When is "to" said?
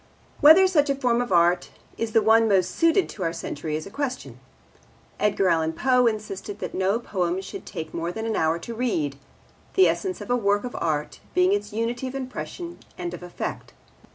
3.09-3.21, 8.57-8.73